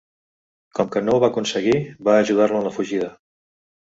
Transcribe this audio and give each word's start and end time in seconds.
Com 0.77 0.87
que 0.95 1.03
no 1.03 1.17
ho 1.17 1.19
va 1.23 1.29
aconseguir, 1.33 1.75
va 2.07 2.15
ajudar-lo 2.21 2.63
en 2.63 2.65
la 2.69 2.73
fugida. 2.79 3.11